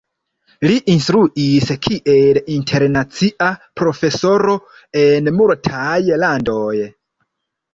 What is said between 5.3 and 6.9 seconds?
multaj landoj.